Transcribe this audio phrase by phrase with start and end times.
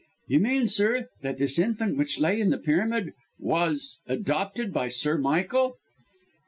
[0.27, 5.15] "You mean, sir, that this infant which lay in the pyramid was adopted by Sir
[5.19, 5.77] Michael?"